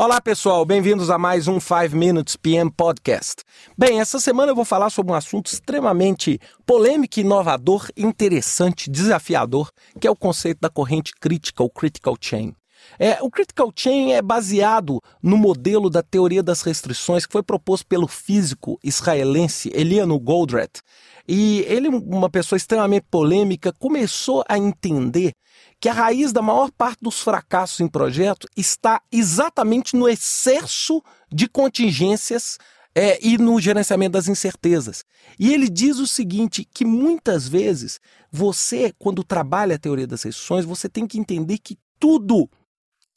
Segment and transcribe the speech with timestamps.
[0.00, 3.42] Olá pessoal, bem-vindos a mais um 5 Minutes PM Podcast.
[3.76, 10.06] Bem, essa semana eu vou falar sobre um assunto extremamente polêmico, inovador, interessante, desafiador, que
[10.06, 12.54] é o conceito da corrente crítica, ou critical chain.
[12.96, 17.86] É, o Critical Chain é baseado no modelo da teoria das restrições que foi proposto
[17.86, 20.80] pelo físico israelense Eliano Goldratt.
[21.26, 25.32] E ele, uma pessoa extremamente polêmica, começou a entender
[25.80, 31.48] que a raiz da maior parte dos fracassos em projeto está exatamente no excesso de
[31.48, 32.58] contingências
[32.94, 35.04] é, e no gerenciamento das incertezas.
[35.38, 38.00] E ele diz o seguinte: que muitas vezes
[38.30, 42.48] você, quando trabalha a teoria das restrições, você tem que entender que tudo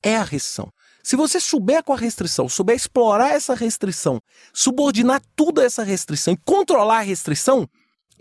[0.03, 0.71] é a restrição.
[1.03, 4.21] Se você souber com a restrição, souber explorar essa restrição,
[4.53, 7.67] subordinar tudo a essa restrição e controlar a restrição,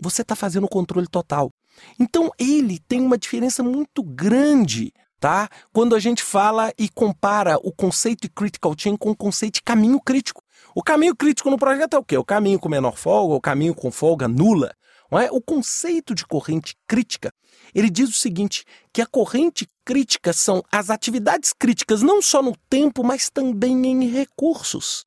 [0.01, 1.51] você está fazendo o controle total.
[1.99, 5.47] Então ele tem uma diferença muito grande, tá?
[5.71, 9.61] Quando a gente fala e compara o conceito de critical chain com o conceito de
[9.61, 10.41] caminho crítico.
[10.75, 12.17] O caminho crítico no projeto é o quê?
[12.17, 14.73] O caminho com menor folga, o caminho com folga nula.
[15.11, 15.29] Não é?
[15.29, 17.33] O conceito de corrente crítica,
[17.75, 18.63] ele diz o seguinte,
[18.93, 24.07] que a corrente crítica são as atividades críticas não só no tempo, mas também em
[24.07, 25.05] recursos.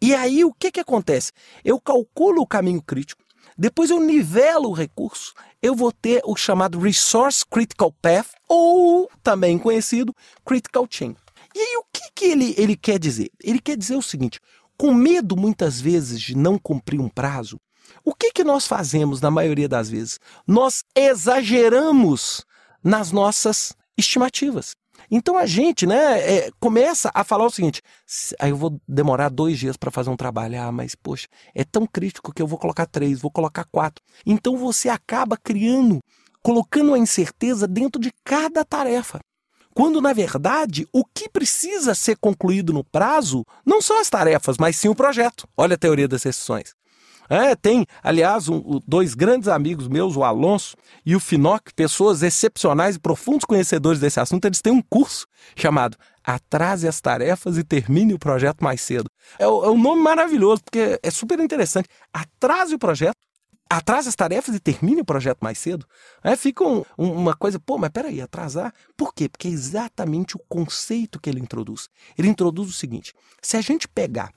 [0.00, 1.32] E aí o que, que acontece?
[1.62, 3.22] Eu calculo o caminho crítico,
[3.56, 9.58] depois eu nivelo o recurso, eu vou ter o chamado Resource Critical Path, ou também
[9.58, 11.16] conhecido Critical Chain.
[11.54, 13.30] E aí o que, que ele, ele quer dizer?
[13.42, 14.40] Ele quer dizer o seguinte:
[14.76, 17.58] com medo muitas vezes de não cumprir um prazo,
[18.04, 20.20] o que, que nós fazemos na maioria das vezes?
[20.46, 22.44] Nós exageramos
[22.82, 24.76] nas nossas estimativas.
[25.10, 27.82] Então a gente, né, é, começa a falar o seguinte:
[28.38, 30.60] aí eu vou demorar dois dias para fazer um trabalho.
[30.60, 34.02] Ah, mas poxa, é tão crítico que eu vou colocar três, vou colocar quatro.
[34.24, 36.00] Então você acaba criando,
[36.42, 39.20] colocando a incerteza dentro de cada tarefa.
[39.74, 44.74] Quando, na verdade, o que precisa ser concluído no prazo não são as tarefas, mas
[44.76, 45.46] sim o projeto.
[45.54, 46.74] Olha a teoria das exceções.
[47.28, 52.96] É, tem, aliás, um, dois grandes amigos meus, o Alonso e o Finoc, pessoas excepcionais
[52.96, 58.14] e profundos conhecedores desse assunto, eles têm um curso chamado Atrase as Tarefas e Termine
[58.14, 59.10] o Projeto Mais Cedo.
[59.38, 61.88] É, é um nome maravilhoso, porque é super interessante.
[62.12, 63.16] Atrase o projeto,
[63.68, 65.86] atrase as tarefas e termine o projeto mais cedo.
[66.22, 68.72] É, fica um, um, uma coisa, pô, mas peraí, atrasar?
[68.96, 69.28] Por quê?
[69.28, 71.88] Porque é exatamente o conceito que ele introduz.
[72.16, 73.12] Ele introduz o seguinte:
[73.42, 74.32] se a gente pegar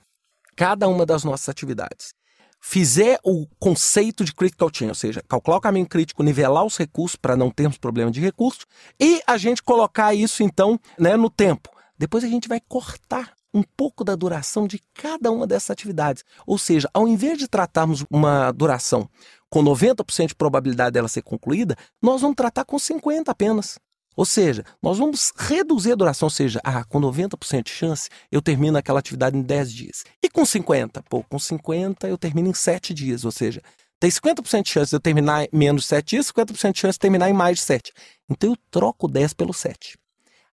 [0.55, 2.13] cada uma das nossas atividades
[2.59, 7.15] fizer o conceito de critical chain, ou seja, calcular o caminho crítico, nivelar os recursos
[7.15, 8.65] para não termos problema de recursos,
[8.99, 11.69] e a gente colocar isso então né, no tempo.
[11.97, 16.23] Depois a gente vai cortar um pouco da duração de cada uma dessas atividades.
[16.45, 19.09] Ou seja, ao invés de tratarmos uma duração
[19.49, 23.79] com 90% de probabilidade dela ser concluída, nós vamos tratar com 50 apenas.
[24.15, 28.41] Ou seja, nós vamos reduzir a duração, ou seja, ah, com 90% de chance, eu
[28.41, 30.03] termino aquela atividade em 10 dias.
[30.21, 31.03] E com 50%?
[31.09, 33.61] Pô, com 50% eu termino em 7 dias, ou seja,
[33.99, 36.95] tem 50% de chance de eu terminar em menos de 7 dias, 50% de chance
[36.95, 37.93] de terminar em mais de 7.
[38.29, 39.97] Então eu troco 10 pelo 7.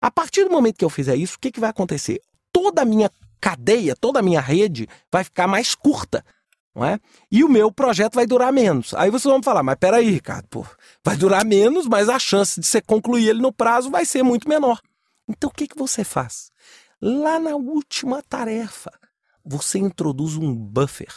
[0.01, 2.21] A partir do momento que eu fizer isso, o que, que vai acontecer?
[2.51, 6.23] Toda a minha cadeia, toda a minha rede vai ficar mais curta
[6.75, 6.99] não é?
[7.31, 8.93] E o meu projeto vai durar menos.
[8.93, 10.65] Aí vocês vão falar, mas peraí, Ricardo, pô,
[11.03, 14.49] vai durar menos, mas a chance de você concluir ele no prazo vai ser muito
[14.49, 14.81] menor.
[15.27, 16.51] Então o que, que você faz?
[17.01, 18.91] Lá na última tarefa,
[19.43, 21.13] você introduz um buffer,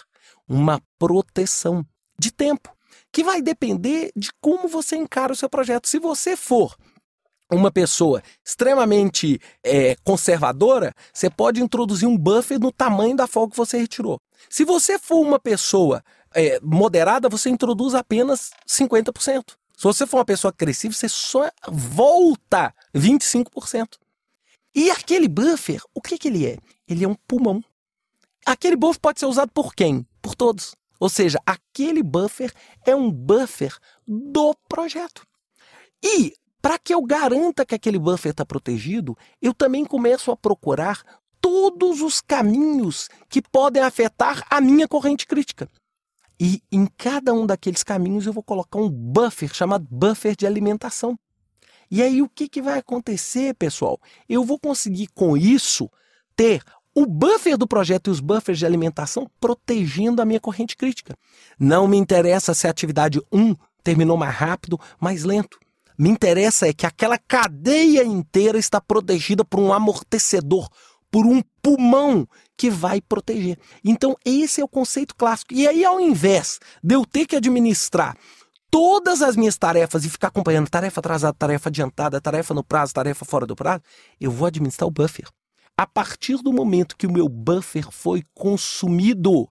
[0.47, 1.85] uma proteção
[2.19, 2.73] de tempo,
[3.13, 5.89] que vai depender de como você encara o seu projeto.
[5.89, 6.77] Se você for
[7.51, 13.57] uma pessoa extremamente é, conservadora, você pode introduzir um buffer no tamanho da folga que
[13.57, 14.21] você retirou.
[14.49, 16.05] Se você for uma pessoa
[16.35, 19.57] é, moderada, você introduz apenas 50%.
[19.77, 23.97] Se você for uma pessoa agressiva, você só volta 25%.
[24.75, 26.59] E aquele buffer, o que, que ele é?
[26.87, 27.63] Ele é um pulmão.
[28.45, 30.07] Aquele buffer pode ser usado por quem?
[30.21, 30.75] Por todos.
[31.01, 32.53] Ou seja, aquele buffer
[32.85, 33.77] é um buffer
[34.07, 35.27] do projeto.
[36.03, 41.03] E para que eu garanta que aquele buffer está protegido, eu também começo a procurar
[41.49, 45.67] todos os caminhos que podem afetar a minha corrente crítica.
[46.39, 51.19] E em cada um daqueles caminhos eu vou colocar um buffer chamado buffer de alimentação.
[51.91, 53.99] E aí o que, que vai acontecer, pessoal?
[54.29, 55.91] Eu vou conseguir com isso
[56.37, 56.63] ter
[56.95, 61.17] o buffer do projeto e os buffers de alimentação protegendo a minha corrente crítica.
[61.59, 65.59] Não me interessa se a atividade 1 terminou mais rápido, mais lento.
[65.99, 70.69] Me interessa é que aquela cadeia inteira está protegida por um amortecedor,
[71.11, 72.27] por um pulmão
[72.57, 73.59] que vai proteger.
[73.85, 75.55] Então, esse é o conceito clássico.
[75.55, 78.17] E aí, ao invés de eu ter que administrar
[78.71, 83.25] todas as minhas tarefas e ficar acompanhando tarefa atrasada, tarefa adiantada, tarefa no prazo, tarefa
[83.25, 83.83] fora do prazo,
[84.21, 85.27] eu vou administrar o buffer.
[85.79, 89.49] a partir do momento que o meu buffer foi consumido,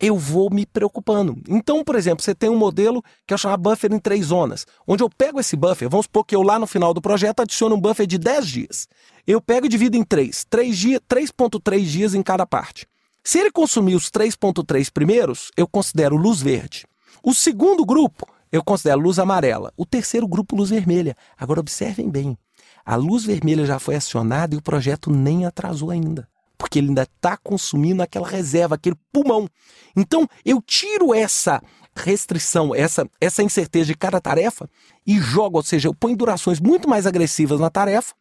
[0.00, 1.36] eu vou me preocupando.
[1.46, 5.02] Então, por exemplo, você tem um modelo que eu chamo buffer em três zonas, onde
[5.02, 7.80] eu pego esse buffer, vamos supor que eu lá no final do projeto adiciono um
[7.80, 8.88] buffer de 10 dias.
[9.26, 12.86] Eu pego e divido em três, 3 dias, 3.3 dias em cada parte.
[13.22, 16.86] Se ele consumir os 3.3 primeiros, eu considero luz verde.
[17.22, 19.70] O segundo grupo, eu considero luz amarela.
[19.76, 21.14] O terceiro grupo, luz vermelha.
[21.36, 22.38] Agora observem bem.
[22.84, 26.26] A luz vermelha já foi acionada e o projeto nem atrasou ainda
[26.60, 29.48] porque ele ainda está consumindo aquela reserva, aquele pulmão.
[29.96, 31.62] Então, eu tiro essa
[31.96, 34.68] restrição, essa, essa incerteza de cada tarefa
[35.06, 38.14] e jogo, ou seja, eu ponho durações muito mais agressivas na tarefa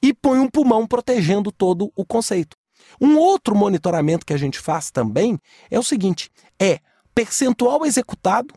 [0.00, 2.56] e ponho um pulmão protegendo todo o conceito.
[2.98, 5.38] Um outro monitoramento que a gente faz também
[5.70, 6.80] é o seguinte: é
[7.14, 8.54] percentual executado,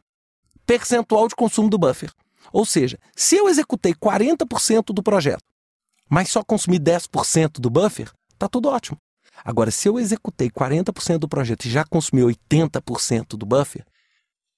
[0.66, 2.10] percentual de consumo do buffer.
[2.54, 5.44] Ou seja, se eu executei 40% do projeto,
[6.10, 8.10] mas só consumi 10% do buffer,
[8.40, 8.98] tá tudo ótimo.
[9.44, 13.86] Agora, se eu executei 40% do projeto e já consumi 80% do buffer,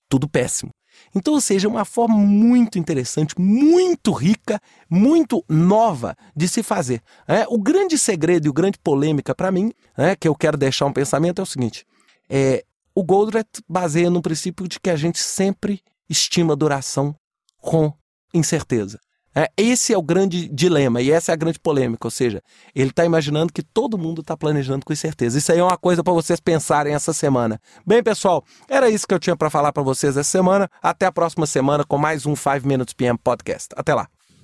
[0.10, 0.72] tudo péssimo.
[1.14, 4.60] Então, ou seja, é uma forma muito interessante, muito rica,
[4.90, 7.02] muito nova de se fazer.
[7.28, 10.86] É, o grande segredo e o grande polêmica para mim, é, que eu quero deixar
[10.86, 11.86] um pensamento, é o seguinte:
[12.30, 12.64] é,
[12.96, 17.16] o Goldratt baseia no princípio de que a gente sempre estima duração
[17.58, 17.94] com
[18.34, 19.00] incerteza.
[19.40, 22.42] É, esse é o grande dilema e essa é a grande polêmica, ou seja,
[22.74, 25.38] ele está imaginando que todo mundo está planejando com certeza.
[25.38, 27.62] Isso aí é uma coisa para vocês pensarem essa semana.
[27.86, 30.68] Bem, pessoal, era isso que eu tinha para falar para vocês essa semana.
[30.82, 33.68] Até a próxima semana com mais um 5 Minutes PM Podcast.
[33.76, 34.08] Até lá.